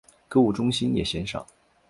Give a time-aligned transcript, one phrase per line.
[0.27, 1.45] 购物中心也鲜少。